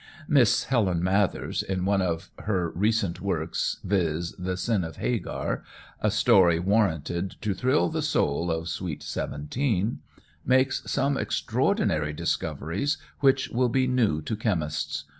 Miss 0.27 0.63
Helen 0.63 1.03
Mathers, 1.03 1.61
in 1.61 1.85
one 1.85 2.01
of 2.01 2.31
her 2.39 2.71
recent 2.71 3.21
works, 3.21 3.77
viz., 3.83 4.31
"The 4.39 4.57
Sin 4.57 4.83
of 4.83 4.95
Hagar," 4.95 5.63
a 5.99 6.09
story 6.09 6.57
warranted 6.57 7.35
to 7.41 7.53
thrill 7.53 7.87
the 7.87 8.01
soul 8.01 8.49
of 8.49 8.67
"Sweet 8.67 9.03
Seventeen," 9.03 9.99
makes 10.43 10.81
some 10.91 11.17
extraordinary 11.17 12.13
discoveries 12.13 12.97
which 13.19 13.49
will 13.49 13.69
be 13.69 13.85
new 13.85 14.23
to 14.23 14.35
chemists. 14.35 15.03